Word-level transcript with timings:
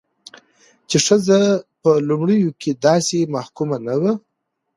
چې 0.89 0.97
ښځه 1.05 1.39
په 1.81 1.91
لومړيو 2.07 2.49
کې 2.61 2.71
داسې 2.87 3.17
محکومه 3.35 3.77
نه 3.87 3.95
وه، 4.01 4.13